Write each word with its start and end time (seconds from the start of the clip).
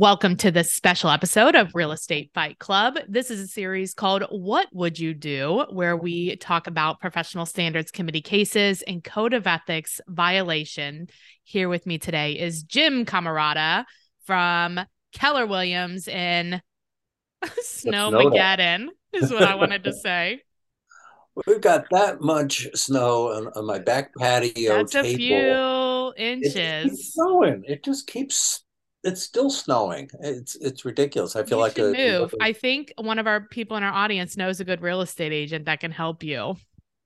Welcome 0.00 0.36
to 0.36 0.52
this 0.52 0.72
special 0.72 1.10
episode 1.10 1.56
of 1.56 1.74
Real 1.74 1.90
Estate 1.90 2.30
Fight 2.32 2.60
Club. 2.60 3.00
This 3.08 3.32
is 3.32 3.40
a 3.40 3.48
series 3.48 3.94
called 3.94 4.22
What 4.30 4.68
Would 4.72 4.96
You 4.96 5.12
Do, 5.12 5.64
where 5.70 5.96
we 5.96 6.36
talk 6.36 6.68
about 6.68 7.00
professional 7.00 7.46
standards 7.46 7.90
committee 7.90 8.22
cases 8.22 8.82
and 8.82 9.02
code 9.02 9.34
of 9.34 9.48
ethics 9.48 10.00
violation. 10.06 11.08
Here 11.42 11.68
with 11.68 11.84
me 11.84 11.98
today 11.98 12.34
is 12.34 12.62
Jim 12.62 13.06
Camarada 13.06 13.86
from 14.24 14.78
Keller 15.12 15.46
Williams 15.46 16.06
in 16.06 16.62
Snowmageddon, 17.44 18.90
is 19.12 19.32
what 19.32 19.42
I 19.42 19.56
wanted 19.56 19.82
to 19.82 19.92
say. 19.92 20.42
We've 21.44 21.60
got 21.60 21.86
that 21.90 22.20
much 22.20 22.68
snow 22.72 23.32
on, 23.32 23.48
on 23.48 23.66
my 23.66 23.80
back 23.80 24.14
patio. 24.14 24.76
That's 24.76 24.94
a 24.94 25.02
few 25.02 26.12
inches. 26.16 26.54
It 26.54 26.82
keeps 26.84 27.14
snowing. 27.14 27.64
It 27.66 27.82
just 27.82 28.06
keeps 28.06 28.62
it's 29.04 29.22
still 29.22 29.50
snowing. 29.50 30.10
It's 30.20 30.56
it's 30.56 30.84
ridiculous. 30.84 31.36
I 31.36 31.44
feel 31.44 31.58
You 31.58 31.64
like 31.64 31.78
a, 31.78 31.92
move. 31.92 32.34
I 32.40 32.52
think 32.52 32.92
one 32.96 33.18
of 33.18 33.26
our 33.26 33.42
people 33.42 33.76
in 33.76 33.82
our 33.82 33.92
audience 33.92 34.36
knows 34.36 34.60
a 34.60 34.64
good 34.64 34.82
real 34.82 35.00
estate 35.00 35.32
agent 35.32 35.66
that 35.66 35.80
can 35.80 35.92
help 35.92 36.22
you. 36.22 36.56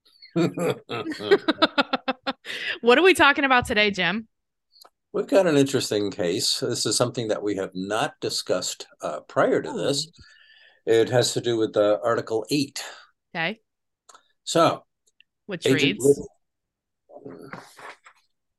what 0.35 0.79
are 2.99 3.03
we 3.03 3.15
talking 3.15 3.45
about 3.45 3.67
today, 3.67 3.91
Jim? 3.91 4.27
We've 5.13 5.27
got 5.27 5.47
an 5.47 5.59
interesting 5.59 6.11
case. 6.11 6.61
This 6.61 6.87
is 6.87 6.97
something 6.97 7.29
that 7.29 7.43
we 7.43 7.57
have 7.57 7.73
not 7.75 8.15
discussed 8.21 8.87
uh, 9.03 9.21
prior 9.21 9.61
to 9.61 9.73
this. 9.73 10.11
It 10.87 11.11
has 11.11 11.35
to 11.35 11.43
do 11.43 11.59
with 11.59 11.77
uh, 11.77 11.99
Article 12.03 12.47
Eight. 12.51 12.83
Okay. 13.35 13.61
So, 14.45 14.85
Which 15.47 15.67
Agent 15.67 15.83
reads 15.83 16.21
Liv- 17.25 17.63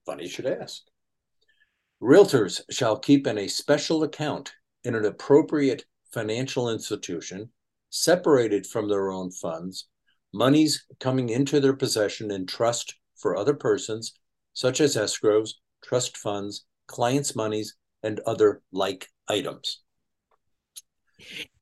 Funny 0.05 0.23
you 0.23 0.29
should 0.29 0.45
ask. 0.45 0.83
Realtors 2.03 2.59
shall 2.69 2.99
keep 2.99 3.25
in 3.25 3.37
a 3.37 3.47
special 3.47 4.03
account 4.03 4.53
in 4.83 4.93
an 4.93 5.05
appropriate 5.05 5.85
financial 6.11 6.69
institution, 6.69 7.49
separated 7.89 8.67
from 8.67 8.89
their 8.89 9.09
own 9.09 9.31
funds, 9.31 9.87
monies 10.33 10.85
coming 10.99 11.29
into 11.29 11.61
their 11.61 11.73
possession 11.73 12.29
in 12.29 12.45
trust 12.45 12.95
for 13.15 13.37
other 13.37 13.53
persons, 13.53 14.11
such 14.51 14.81
as 14.81 14.97
escrows, 14.97 15.51
trust 15.81 16.17
funds, 16.17 16.65
clients' 16.87 17.37
monies, 17.37 17.77
and 18.03 18.19
other 18.25 18.61
like 18.73 19.07
items. 19.29 19.79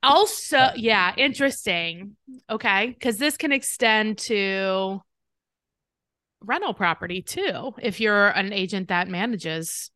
also, 0.02 0.58
uh, 0.58 0.74
yeah, 0.76 1.14
interesting. 1.18 2.18
Okay. 2.50 2.88
Because 2.88 3.18
this 3.18 3.38
can 3.38 3.52
extend 3.52 4.18
to 4.18 5.02
rental 6.44 6.74
property 6.74 7.22
too, 7.22 7.76
if 7.80 8.00
you're 8.00 8.30
an 8.30 8.52
agent 8.54 8.88
that 8.88 9.08
manages 9.08 9.92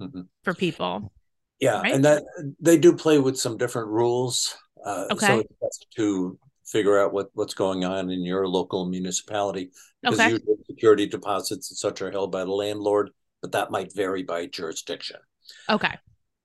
Mhm. 0.00 0.28
for 0.42 0.54
people. 0.54 1.12
Yeah, 1.60 1.80
Right. 1.82 1.94
and 1.94 2.04
that 2.04 2.22
they 2.58 2.78
do 2.78 2.96
play 2.96 3.18
with 3.18 3.36
some 3.38 3.56
different 3.58 3.88
rules. 3.88 4.56
Uh, 4.84 5.06
Okay. 5.12 5.26
So 5.26 5.38
it's 5.40 5.52
best 5.60 5.86
to 5.96 6.38
figure 6.66 6.98
out 6.98 7.12
what, 7.12 7.28
what's 7.34 7.52
going 7.54 7.84
on 7.84 8.10
in 8.10 8.22
your 8.24 8.48
local 8.48 8.86
municipality. 8.86 9.70
Because 10.00 10.18
Okay. 10.20 10.30
usually 10.30 10.56
security 10.66 11.06
deposits 11.06 11.70
and 11.70 11.76
such 11.76 12.00
are 12.00 12.10
held 12.10 12.32
by 12.32 12.44
the 12.44 12.50
landlord, 12.52 13.10
but 13.42 13.52
that 13.52 13.70
might 13.70 13.94
vary 13.94 14.22
by 14.22 14.46
jurisdiction. 14.46 15.20
Okay. 15.68 15.94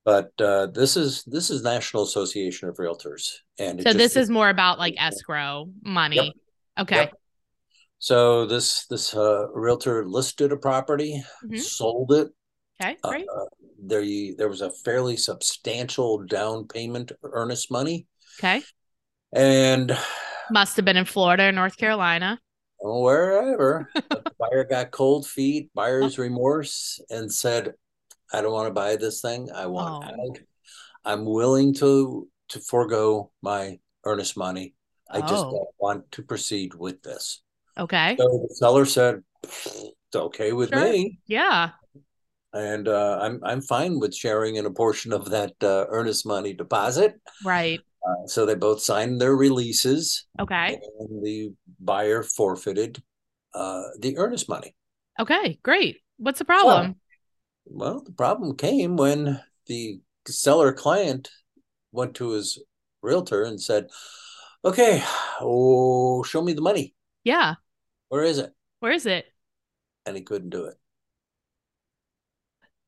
But 0.04 0.32
uh, 0.40 0.66
this 0.66 0.96
is 0.96 1.24
this 1.24 1.48
is 1.50 1.62
National 1.62 2.02
Association 2.04 2.68
of 2.68 2.76
Realtors, 2.76 3.38
and 3.58 3.82
So 3.82 3.92
this 3.92 4.14
is 4.16 4.28
more 4.30 4.50
about 4.50 4.78
like 4.78 4.94
escrow 4.98 5.68
money. 5.82 6.16
Yep. 6.16 6.34
Okay. 6.80 6.96
Yep. 6.96 7.14
so 7.98 8.44
this 8.46 8.86
this 8.86 9.14
uh, 9.14 9.48
realtor 9.54 10.04
listed 10.06 10.52
a 10.52 10.56
property, 10.56 11.24
Mhm. 11.44 11.58
sold 11.58 12.12
it. 12.12 12.28
Okay. 12.80 12.96
Uh, 13.02 13.08
Great. 13.08 13.26
there 13.82 14.02
you, 14.02 14.36
there 14.36 14.48
was 14.48 14.60
a 14.60 14.70
fairly 14.70 15.16
substantial 15.16 16.18
down 16.24 16.66
payment 16.68 17.12
earnest 17.22 17.70
money, 17.70 18.06
Okay. 18.38 18.62
and 19.32 19.96
Must 20.50 20.76
have 20.76 20.84
been 20.84 20.96
in 20.96 21.04
Florida 21.06 21.44
or 21.48 21.52
North 21.52 21.76
Carolina. 21.76 22.38
wherever 22.80 23.88
the 23.94 24.22
buyer 24.38 24.64
got 24.64 24.90
cold 24.90 25.26
feet, 25.26 25.70
buyer's 25.74 26.18
remorse, 26.18 27.00
and 27.10 27.32
said, 27.32 27.72
"I 28.32 28.42
don't 28.42 28.52
want 28.52 28.68
to 28.68 28.74
buy 28.74 28.96
this 28.96 29.20
thing. 29.22 29.50
I 29.50 29.66
want 29.66 30.04
Oh. 30.04 30.08
out. 30.08 30.38
I'm 31.04 31.24
willing 31.24 31.72
to 31.74 32.28
to 32.48 32.60
forego 32.60 33.32
my 33.42 33.80
earnest 34.04 34.36
money. 34.36 34.74
I 35.10 35.20
just 35.20 35.46
Oh. 35.46 35.50
don't 35.50 35.74
want 35.78 36.12
to 36.12 36.22
proceed 36.22 36.74
with 36.74 37.02
this." 37.02 37.40
Okay. 37.78 38.16
So 38.18 38.46
the 38.48 38.54
seller 38.54 38.84
said, 38.84 39.24
"It's 39.42 40.14
okay 40.14 40.52
with 40.52 40.68
Sure. 40.70 40.84
me." 40.92 41.18
Yeah. 41.26 41.70
And 42.56 42.88
uh, 42.88 43.18
I'm 43.20 43.40
I'm 43.44 43.60
fine 43.60 44.00
with 44.00 44.14
sharing 44.14 44.56
in 44.56 44.66
a 44.66 44.70
portion 44.70 45.12
of 45.12 45.30
that 45.30 45.52
uh, 45.62 45.86
earnest 45.88 46.26
money 46.26 46.52
deposit. 46.54 47.14
Right. 47.44 47.80
Uh, 48.06 48.26
so 48.26 48.46
they 48.46 48.54
both 48.54 48.80
signed 48.80 49.20
their 49.20 49.34
releases, 49.34 50.26
Okay. 50.38 50.78
and 51.00 51.24
the 51.24 51.52
buyer 51.80 52.22
forfeited 52.22 53.02
uh, 53.54 53.82
the 53.98 54.16
earnest 54.16 54.48
money. 54.48 54.74
Okay. 55.18 55.58
Great. 55.62 55.98
What's 56.18 56.38
the 56.38 56.44
problem? 56.44 56.96
Well, 57.64 58.02
the 58.04 58.12
problem 58.12 58.56
came 58.56 58.96
when 58.96 59.40
the 59.66 60.00
seller 60.28 60.72
client 60.72 61.28
went 61.92 62.14
to 62.16 62.30
his 62.30 62.62
realtor 63.02 63.42
and 63.42 63.60
said, 63.60 63.88
"Okay, 64.64 65.02
oh, 65.40 66.22
show 66.22 66.42
me 66.42 66.52
the 66.52 66.62
money. 66.62 66.94
yeah. 67.24 67.54
Where 68.08 68.22
is 68.22 68.38
it?" 68.38 68.52
Where 68.80 68.92
is 68.92 69.06
it? 69.06 69.26
And 70.06 70.16
he 70.16 70.22
couldn't 70.22 70.50
do 70.50 70.66
it. 70.66 70.78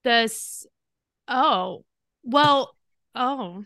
This. 0.08 0.66
Oh. 1.28 1.84
Well. 2.24 2.74
Oh. 3.14 3.64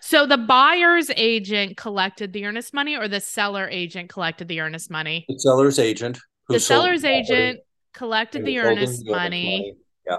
So 0.00 0.26
the 0.26 0.36
buyer's 0.36 1.10
agent 1.16 1.76
collected 1.76 2.32
the 2.32 2.44
earnest 2.46 2.74
money, 2.74 2.96
or 2.96 3.06
the 3.06 3.20
seller 3.20 3.68
agent 3.70 4.08
collected 4.08 4.48
the 4.48 4.58
earnest 4.60 4.90
money? 4.90 5.24
The 5.28 5.38
seller's 5.38 5.78
agent, 5.78 6.18
who 6.48 6.54
The 6.54 6.60
seller's 6.60 7.04
agent 7.04 7.60
collected 7.94 8.44
the 8.44 8.58
earnest 8.58 9.02
earnest 9.02 9.06
money, 9.06 9.74
Yeah. 10.06 10.18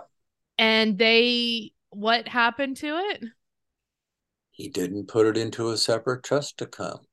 and 0.57 0.97
they. 0.97 1.73
What 1.89 2.29
happened 2.29 2.77
to 2.77 2.95
it? 2.95 3.25
He 4.51 4.69
didn't 4.69 5.09
put 5.09 5.25
it 5.25 5.35
into 5.35 5.71
a 5.71 5.77
separate 5.77 6.23
trust 6.23 6.61
account. 6.61 7.05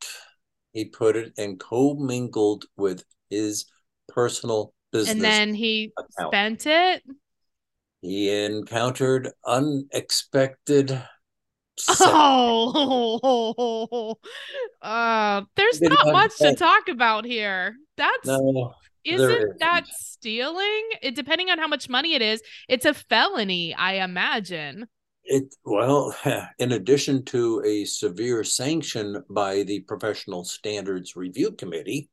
He 0.72 0.84
put 0.84 1.16
it 1.16 1.32
and 1.36 1.58
commingled 1.58 2.66
with 2.76 3.02
his 3.30 3.64
personal 4.06 4.72
business. 4.92 5.14
and 5.14 5.24
then 5.24 5.54
he 5.54 5.92
account. 5.98 6.30
spent 6.32 6.66
it. 6.66 7.02
He 8.00 8.30
encountered 8.44 9.30
unexpected. 9.44 11.02
Oh, 12.00 14.16
uh, 14.82 15.42
there's 15.56 15.80
not 15.80 16.06
much 16.08 16.40
to 16.40 16.52
talk 16.52 16.88
about 16.88 17.24
here. 17.24 17.76
That's 17.96 18.26
No, 18.26 18.74
isn't 19.04 19.58
that 19.60 19.84
isn't. 19.84 19.88
stealing? 19.88 20.88
It 21.02 21.14
depending 21.14 21.50
on 21.50 21.58
how 21.58 21.68
much 21.68 21.88
money 21.88 22.14
it 22.14 22.22
is, 22.22 22.42
it's 22.68 22.84
a 22.84 22.94
felony, 22.94 23.74
I 23.74 24.04
imagine. 24.04 24.86
it 25.24 25.54
well, 25.64 26.14
in 26.58 26.72
addition 26.72 27.24
to 27.26 27.62
a 27.64 27.84
severe 27.84 28.44
sanction 28.44 29.22
by 29.30 29.62
the 29.62 29.80
Professional 29.80 30.44
Standards 30.44 31.16
Review 31.16 31.52
Committee, 31.52 32.08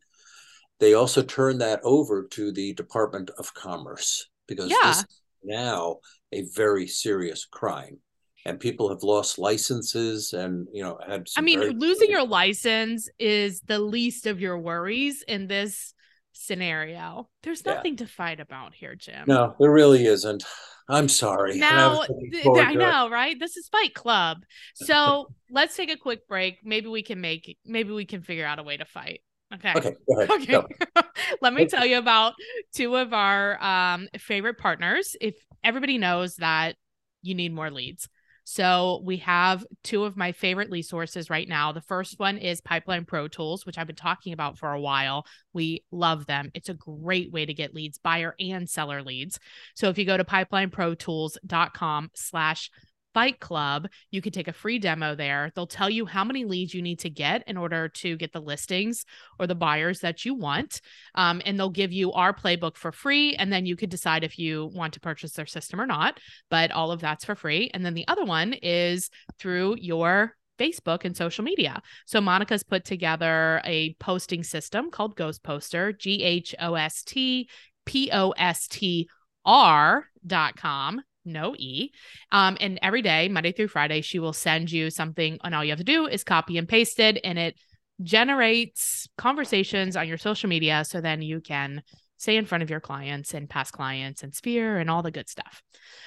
they 0.79 0.93
also 0.93 1.21
turned 1.23 1.61
that 1.61 1.79
over 1.83 2.27
to 2.31 2.51
the 2.51 2.73
Department 2.73 3.31
of 3.37 3.53
Commerce 3.53 4.29
because 4.47 4.69
Yeah. 4.69 4.77
this 4.83 4.97
is 4.99 5.05
now 5.45 5.97
a 6.31 6.43
very 6.55 6.87
serious 6.87 7.45
crime. 7.45 7.99
And 8.47 8.59
people 8.59 8.89
have 8.89 9.01
lost 9.01 9.39
licenses 9.39 10.33
and 10.33 10.67
you 10.71 10.83
know 10.83 10.99
had 11.07 11.25
I 11.35 11.41
mean, 11.41 11.59
very 11.59 11.73
losing 11.73 12.11
your 12.11 12.27
license 12.27 13.09
is 13.17 13.61
the 13.61 13.79
least 13.79 14.27
of 14.27 14.39
your 14.39 14.59
worries 14.59 15.23
in 15.27 15.47
this 15.47 15.95
scenario. 16.31 17.27
There's 17.43 17.63
Yeah. 17.65 17.73
nothing 17.75 17.95
to 17.97 18.07
fight 18.07 18.39
about 18.39 18.75
here, 18.75 18.95
Jim. 18.95 19.25
No, 19.27 19.55
there 19.59 19.71
really 19.71 20.05
isn't. 20.05 20.43
I'm 20.87 21.09
sorry. 21.09 21.53
And 21.55 21.63
I 21.63 21.69
Now, 21.69 22.01
th- 22.03 22.45
I 22.45 22.71
it. 22.73 22.77
know, 22.77 23.09
right? 23.09 23.35
This 23.39 23.57
is 23.57 23.67
Fight 23.69 23.95
Club. 23.95 24.43
So 24.75 25.27
let's 25.49 25.75
take 25.75 25.89
a 25.91 25.97
quick 25.97 26.27
break. 26.27 26.59
Maybe 26.63 26.87
we 26.87 27.01
can 27.01 27.19
make, 27.21 27.57
maybe 27.65 27.91
we 27.91 28.05
can 28.05 28.21
figure 28.21 28.45
out 28.45 28.59
a 28.59 28.63
way 28.63 28.77
to 28.77 28.85
fight. 28.85 29.21
Okay. 29.55 29.73
Okay. 29.75 30.57
Okay. 30.57 30.75
Let 31.41 31.53
me 31.53 31.65
tell 31.67 31.85
you 31.85 31.97
about 31.97 32.33
two 32.73 32.95
of 32.95 33.13
our 33.13 33.61
um, 33.63 34.07
favorite 34.17 34.57
partners. 34.57 35.15
If 35.19 35.35
everybody 35.63 35.97
knows 35.97 36.35
that 36.37 36.75
you 37.21 37.35
need 37.35 37.53
more 37.53 37.71
leads. 37.71 38.07
So 38.47 39.01
we 39.03 39.17
have 39.17 39.65
two 39.83 40.03
of 40.03 40.15
my 40.15 40.31
favorite 40.31 40.69
lead 40.69 40.83
sources 40.83 41.31
right 41.31 41.49
now. 41.49 41.71
The 41.71 41.81
first 41.81 42.19
one 42.19 42.37
is 42.37 42.61
Pipeline 42.61 43.05
Pro 43.05 43.27
Tools, 43.27 43.65
which 43.65 43.79
I've 43.79 43.87
been 43.87 43.95
talking 43.95 44.33
about 44.33 44.59
for 44.59 44.71
a 44.71 44.79
while. 44.79 45.25
We 45.51 45.83
love 45.91 46.27
them. 46.27 46.51
It's 46.53 46.69
a 46.69 46.75
great 46.75 47.31
way 47.31 47.47
to 47.47 47.55
get 47.55 47.73
leads, 47.73 47.97
buyer 47.97 48.35
and 48.39 48.69
seller 48.69 49.01
leads. 49.01 49.39
So 49.73 49.89
if 49.89 49.97
you 49.97 50.05
go 50.05 50.15
to 50.15 50.23
pipelineprotools.com 50.23 52.11
slash 52.13 52.69
Fight 53.15 53.39
Club, 53.39 53.87
you 54.11 54.21
could 54.21 54.33
take 54.33 54.49
a 54.49 54.53
free 54.53 54.77
demo 54.77 55.15
there. 55.15 55.49
They'll 55.55 55.65
tell 55.65 55.89
you 55.89 56.05
how 56.05 56.25
many 56.25 56.43
leads 56.43 56.73
you 56.73 56.81
need 56.81 56.99
to 56.99 57.09
get 57.09 57.45
in 57.47 57.55
order 57.55 57.87
to 57.87 58.17
get 58.17 58.33
the 58.33 58.41
listings 58.41 59.05
or 59.39 59.47
the 59.47 59.55
buyers 59.55 60.01
that 60.01 60.25
you 60.25 60.35
want. 60.35 60.81
Um, 61.15 61.41
and 61.45 61.57
they'll 61.57 61.69
give 61.69 61.93
you 61.93 62.11
our 62.11 62.33
playbook 62.33 62.75
for 62.75 62.91
free. 62.91 63.33
And 63.35 63.53
then 63.53 63.65
you 63.65 63.77
could 63.77 63.89
decide 63.89 64.25
if 64.25 64.37
you 64.37 64.69
want 64.75 64.95
to 64.95 64.99
purchase 64.99 65.31
their 65.31 65.45
system 65.45 65.79
or 65.79 65.85
not. 65.85 66.19
But 66.49 66.71
all 66.71 66.91
of 66.91 66.99
that's 66.99 67.23
for 67.23 67.35
free. 67.35 67.71
And 67.73 67.85
then 67.85 67.93
the 67.93 68.05
other 68.09 68.25
one 68.25 68.51
is 68.51 69.09
through 69.39 69.77
your 69.79 70.35
Facebook 70.59 71.05
and 71.05 71.15
social 71.15 71.45
media. 71.45 71.81
So 72.05 72.19
Monica's 72.19 72.63
put 72.63 72.83
together 72.83 73.61
a 73.63 73.93
posting 73.93 74.43
system 74.43 74.91
called 74.91 75.15
Ghost 75.15 75.41
Poster, 75.41 75.93
G 75.93 76.21
H 76.21 76.53
O 76.59 76.75
S 76.75 77.01
T 77.01 77.47
P 77.85 78.09
O 78.11 78.31
S 78.31 78.67
T 78.67 79.07
R.com 79.45 81.01
no 81.25 81.55
E. 81.57 81.91
Um, 82.31 82.57
and 82.59 82.79
every 82.81 83.01
day, 83.01 83.27
Monday 83.29 83.51
through 83.51 83.69
Friday, 83.69 84.01
she 84.01 84.19
will 84.19 84.33
send 84.33 84.71
you 84.71 84.89
something, 84.89 85.39
and 85.43 85.55
all 85.55 85.63
you 85.63 85.71
have 85.71 85.79
to 85.79 85.83
do 85.83 86.07
is 86.07 86.23
copy 86.23 86.57
and 86.57 86.67
paste 86.67 86.99
it, 86.99 87.19
and 87.23 87.37
it 87.37 87.55
generates 88.01 89.07
conversations 89.17 89.95
on 89.95 90.07
your 90.07 90.17
social 90.17 90.49
media 90.49 90.83
so 90.85 90.99
then 90.99 91.21
you 91.21 91.39
can 91.39 91.81
stay 92.17 92.37
in 92.37 92.45
front 92.45 92.63
of 92.63 92.69
your 92.69 92.79
clients 92.79 93.33
and 93.33 93.49
past 93.49 93.71
clients 93.71 94.23
and 94.23 94.33
sphere 94.33 94.77
and 94.79 94.89
all 94.89 95.01
the 95.01 95.11
good 95.11 95.29
stuff. 95.29 95.61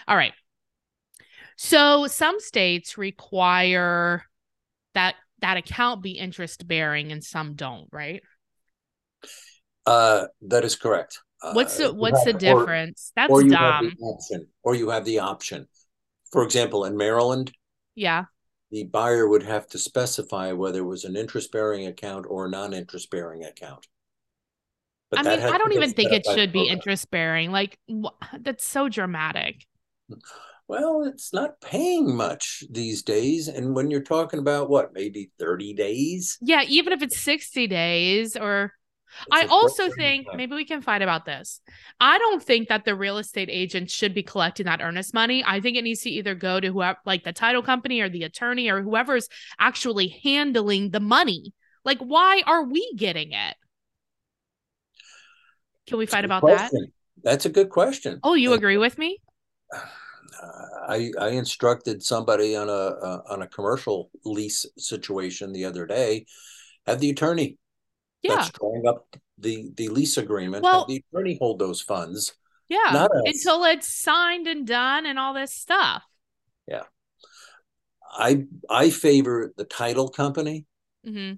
All 0.06 0.16
right. 0.16 0.32
So 1.56 2.06
some 2.06 2.40
states 2.40 2.96
require 2.98 4.24
that 4.94 5.16
that 5.40 5.56
account 5.56 6.02
be 6.02 6.12
interest 6.12 6.66
bearing 6.66 7.12
and 7.12 7.22
some 7.22 7.54
don't, 7.54 7.88
right? 7.92 8.22
Uh, 9.86 10.26
that 10.42 10.64
is 10.64 10.76
correct. 10.76 11.20
What's 11.52 11.76
the 11.76 11.90
Uh, 11.90 11.92
what's 11.94 12.24
the 12.24 12.34
or- 12.34 12.38
difference? 12.38 13.12
That's 13.16 13.30
or 13.30 13.42
you 13.42 13.52
have 13.52 13.82
dumb. 13.84 13.94
option, 14.02 14.48
or 14.62 14.74
you 14.74 14.90
have 14.90 15.04
the 15.04 15.20
option. 15.20 15.68
For 16.32 16.42
example, 16.42 16.84
in 16.84 16.96
Maryland, 16.96 17.52
Yeah. 17.94 18.24
the 18.70 18.84
buyer 18.84 19.26
would 19.28 19.44
have 19.44 19.66
to 19.68 19.78
specify 19.78 20.52
whether 20.52 20.80
it 20.80 20.86
was 20.86 21.04
an 21.04 21.16
interest-bearing 21.16 21.86
account 21.86 22.26
or 22.28 22.46
a 22.46 22.50
non-interest 22.50 23.10
bearing 23.10 23.44
account. 23.44 23.86
But 25.10 25.20
I 25.20 25.22
mean, 25.22 25.40
I 25.40 25.56
don't 25.56 25.72
even 25.72 25.92
think 25.94 26.12
it 26.12 26.26
should 26.26 26.52
be 26.52 26.68
interest 26.68 27.10
bearing. 27.10 27.50
Like 27.50 27.78
wh- 27.90 28.12
that's 28.40 28.66
so 28.66 28.88
dramatic. 28.90 29.64
Well, 30.66 31.04
it's 31.04 31.32
not 31.32 31.62
paying 31.62 32.14
much 32.14 32.62
these 32.70 33.02
days. 33.02 33.48
And 33.48 33.74
when 33.74 33.90
you're 33.90 34.02
talking 34.02 34.38
about 34.38 34.68
what, 34.68 34.92
maybe 34.92 35.30
30 35.38 35.72
days? 35.72 36.36
Yeah, 36.42 36.62
even 36.68 36.92
if 36.92 37.00
it's 37.00 37.18
60 37.18 37.66
days 37.68 38.36
or 38.36 38.74
it's 39.26 39.28
I 39.32 39.44
also 39.46 39.90
think 39.90 40.26
time. 40.26 40.36
maybe 40.36 40.54
we 40.54 40.64
can 40.64 40.82
fight 40.82 41.02
about 41.02 41.24
this. 41.24 41.60
I 42.00 42.18
don't 42.18 42.42
think 42.42 42.68
that 42.68 42.84
the 42.84 42.94
real 42.94 43.18
estate 43.18 43.48
agent 43.50 43.90
should 43.90 44.14
be 44.14 44.22
collecting 44.22 44.66
that 44.66 44.80
earnest 44.80 45.14
money. 45.14 45.42
I 45.46 45.60
think 45.60 45.76
it 45.76 45.82
needs 45.84 46.02
to 46.02 46.10
either 46.10 46.34
go 46.34 46.60
to 46.60 46.68
whoever, 46.68 46.98
like 47.06 47.24
the 47.24 47.32
title 47.32 47.62
company 47.62 48.00
or 48.00 48.08
the 48.08 48.24
attorney 48.24 48.68
or 48.68 48.82
whoever's 48.82 49.28
actually 49.58 50.08
handling 50.22 50.90
the 50.90 51.00
money. 51.00 51.52
Like, 51.84 51.98
why 51.98 52.42
are 52.46 52.64
we 52.64 52.92
getting 52.96 53.32
it? 53.32 53.56
Can 55.86 55.98
we 55.98 56.06
fight 56.06 56.24
about 56.24 56.44
that? 56.46 56.70
That's 57.22 57.46
a 57.46 57.50
good 57.50 57.70
question. 57.70 58.20
Oh, 58.22 58.34
you 58.34 58.52
And, 58.52 58.58
agree 58.58 58.76
with 58.76 58.98
me? 58.98 59.18
I 60.88 61.10
I 61.18 61.28
instructed 61.30 62.02
somebody 62.02 62.56
on 62.56 62.68
a 62.68 62.72
uh, 62.72 63.22
on 63.28 63.42
a 63.42 63.46
commercial 63.48 64.10
lease 64.24 64.64
situation 64.76 65.52
the 65.52 65.64
other 65.64 65.86
day. 65.86 66.26
Have 66.86 67.00
the 67.00 67.10
attorney 67.10 67.58
Yeah. 68.22 68.36
that's 68.36 68.50
drawing 68.50 68.86
up 68.86 69.16
the 69.38 69.70
the 69.76 69.88
lease 69.88 70.16
agreement. 70.16 70.62
Well- 70.62 70.86
the 70.86 71.02
attorney 71.12 71.38
hold 71.40 71.58
those 71.58 71.80
funds. 71.80 72.34
Yeah. 72.68 72.90
Not. 72.92 73.10
Until 73.24 73.64
it's 73.64 73.88
signed 73.88 74.46
and 74.46 74.66
done 74.66 75.06
and 75.06 75.18
all 75.18 75.32
this 75.32 75.54
stuff. 75.54 76.02
Yeah 76.66 76.82
i 78.18 78.44
I 78.68 78.90
favor 78.90 79.52
the 79.56 79.64
title 79.64 80.08
company 80.08 80.66
mm-hmm. 81.06 81.34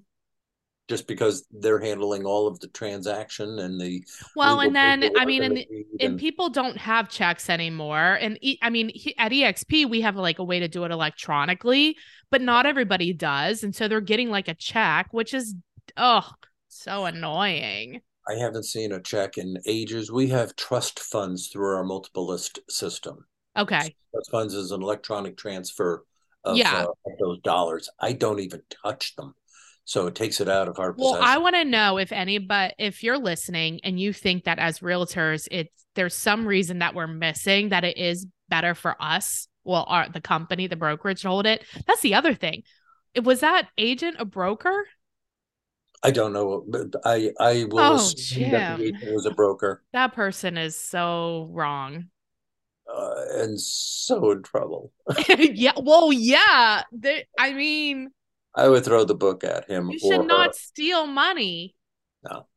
just 0.89 1.07
because 1.07 1.45
they're 1.51 1.79
handling 1.79 2.25
all 2.25 2.47
of 2.47 2.59
the 2.59 2.67
transaction 2.67 3.59
and 3.59 3.79
the 3.79 4.03
Well, 4.35 4.59
and 4.59 4.75
then, 4.75 5.11
I 5.17 5.25
mean, 5.25 5.43
and 5.43 5.57
and 5.57 5.65
the 5.69 5.85
and 5.99 6.11
and- 6.11 6.19
people 6.19 6.49
don't 6.49 6.77
have 6.77 7.09
checks 7.09 7.49
anymore 7.49 8.17
and 8.19 8.37
e- 8.41 8.57
i 8.61 8.69
mean 8.69 8.91
he, 8.93 9.17
at 9.17 9.31
exp 9.31 9.89
we 9.89 10.01
have 10.01 10.15
like 10.15 10.39
a 10.39 10.43
way 10.43 10.59
to 10.59 10.67
do 10.67 10.83
it 10.83 10.91
electronically 10.91 11.95
but 12.29 12.41
not 12.41 12.65
everybody 12.65 13.13
does 13.13 13.63
and 13.63 13.75
so 13.75 13.87
they're 13.87 14.01
getting 14.01 14.29
like 14.29 14.47
a 14.47 14.55
check 14.55 15.07
which 15.11 15.33
is 15.33 15.55
oh 15.97 16.27
so 16.71 17.05
annoying 17.05 18.01
I 18.29 18.35
haven't 18.35 18.65
seen 18.65 18.91
a 18.91 19.01
check 19.01 19.37
in 19.39 19.57
ages. 19.65 20.11
We 20.11 20.27
have 20.29 20.55
trust 20.55 20.99
funds 20.99 21.47
through 21.47 21.75
our 21.75 21.83
multiple 21.83 22.27
list 22.27 22.59
system. 22.69 23.25
okay 23.57 23.95
Trust 24.13 24.31
funds 24.31 24.53
is 24.53 24.71
an 24.71 24.81
electronic 24.81 25.37
transfer 25.37 26.05
of, 26.43 26.57
Yeah. 26.57 26.83
uh, 26.83 26.87
of 27.05 27.11
those 27.19 27.39
dollars. 27.41 27.89
I 27.99 28.13
don't 28.13 28.39
even 28.39 28.61
touch 28.83 29.15
them. 29.15 29.33
So 29.85 30.05
it 30.07 30.15
takes 30.15 30.39
it 30.39 30.47
out 30.47 30.67
of 30.67 30.77
our 30.79 30.93
well 30.97 31.13
possession. 31.13 31.29
i 31.29 31.37
want 31.39 31.55
to 31.55 31.65
know 31.65 31.97
if 31.97 32.11
any 32.11 32.37
but 32.37 32.75
if 32.77 33.03
you're 33.03 33.17
listening 33.17 33.79
and 33.83 33.99
you 33.99 34.13
think 34.13 34.43
that 34.45 34.59
as 34.59 34.79
realtors 34.79 35.47
it's 35.51 35.73
there's 35.95 36.15
some 36.15 36.47
reason 36.47 36.79
that 36.79 36.93
we're 36.95 37.07
missing 37.07 37.69
that 37.69 37.83
it 37.83 37.97
is 37.97 38.27
better 38.49 38.75
for 38.75 38.95
us 39.01 39.47
well 39.63 39.85
our 39.87 40.07
the 40.09 40.21
company 40.21 40.67
the 40.67 40.75
brokerage 40.75 41.23
to 41.23 41.27
hold 41.27 41.45
it 41.47 41.63
that's 41.87 42.01
the 42.01 42.13
other 42.13 42.33
thing 42.35 42.61
It- 43.15 43.23
was 43.23 43.39
that 43.41 43.67
agent 43.77 44.17
a 44.19 44.25
broker 44.25 44.85
I 46.03 46.11
don't 46.11 46.33
know, 46.33 46.63
but 46.67 46.95
I 47.05 47.31
I 47.39 47.65
will 47.65 47.79
Oh, 47.79 47.95
assume 47.95 48.51
that 48.51 48.79
was 49.13 49.25
a 49.25 49.31
broker 49.31 49.83
that 49.93 50.13
person 50.13 50.57
is 50.57 50.75
so 50.75 51.47
wrong 51.51 52.09
uh, 52.93 53.15
and 53.35 53.59
so 53.59 54.31
in 54.31 54.43
trouble. 54.43 54.91
yeah. 55.37 55.73
Well, 55.81 56.11
yeah. 56.11 56.83
There, 56.91 57.23
I 57.37 57.53
mean, 57.53 58.11
I 58.55 58.67
would 58.67 58.83
throw 58.83 59.05
the 59.05 59.15
book 59.15 59.43
at 59.43 59.69
him. 59.69 59.89
you 59.89 59.99
should 59.99 60.21
her. 60.21 60.23
not 60.23 60.55
steal 60.55 61.05
money. 61.07 61.75
No. 62.23 62.47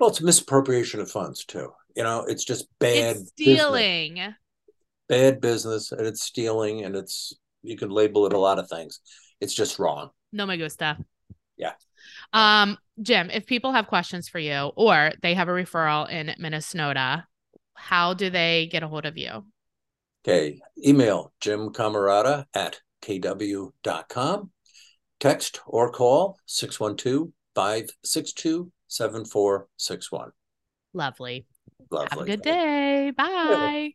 Well, 0.00 0.10
it's 0.10 0.20
misappropriation 0.20 1.00
of 1.00 1.10
funds 1.10 1.44
too. 1.44 1.72
You 1.96 2.02
know, 2.02 2.24
it's 2.24 2.44
just 2.44 2.66
bad 2.80 3.16
it's 3.16 3.30
business. 3.44 3.86
stealing. 3.86 4.34
bad 5.08 5.40
business, 5.40 5.92
and 5.92 6.06
it's 6.06 6.22
stealing, 6.22 6.84
and 6.84 6.96
it's 6.96 7.34
you 7.62 7.76
can 7.76 7.90
label 7.90 8.26
it 8.26 8.32
a 8.32 8.38
lot 8.38 8.58
of 8.58 8.68
things. 8.68 9.00
It's 9.40 9.54
just 9.54 9.78
wrong. 9.78 10.10
No 10.32 10.46
me 10.46 10.56
gusta. 10.56 10.98
Yeah. 11.56 11.72
Um, 12.32 12.78
Jim, 13.00 13.30
if 13.30 13.46
people 13.46 13.72
have 13.72 13.86
questions 13.86 14.28
for 14.28 14.38
you 14.38 14.70
or 14.76 15.12
they 15.22 15.34
have 15.34 15.48
a 15.48 15.52
referral 15.52 16.08
in 16.08 16.34
Minnesota, 16.38 17.26
how 17.74 18.14
do 18.14 18.30
they 18.30 18.68
get 18.70 18.82
a 18.82 18.88
hold 18.88 19.04
of 19.06 19.18
you? 19.18 19.44
Okay, 20.26 20.60
email 20.84 21.32
Jim 21.40 21.70
Camarada 21.70 22.46
at 22.54 22.80
kw.com. 23.02 24.50
Text 25.20 25.60
or 25.66 25.90
call 25.90 26.38
612 26.46 27.32
562 27.54 28.72
7461. 28.88 30.32
Lovely. 30.92 31.46
Lovely. 31.90 32.08
Have 32.10 32.20
a 32.20 32.24
good 32.24 32.42
day. 32.42 33.12
Bye. 33.16 33.94